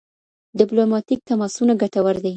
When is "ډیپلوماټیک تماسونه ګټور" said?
0.59-2.15